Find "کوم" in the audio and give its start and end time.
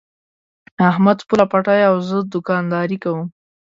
3.03-3.27